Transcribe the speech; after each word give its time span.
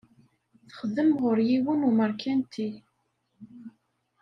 Texdem 0.67 1.09
ɣur 1.21 1.37
yiwen 1.49 1.87
umeṛkanti. 1.89 2.69